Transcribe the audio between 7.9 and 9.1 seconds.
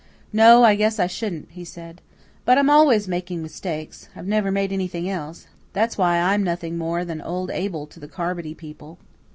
the Carmody people.